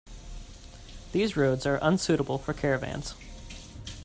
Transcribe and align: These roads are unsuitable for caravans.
These 1.11 1.37
roads 1.37 1.67
are 1.67 1.77
unsuitable 1.79 2.39
for 2.39 2.53
caravans. 2.55 3.13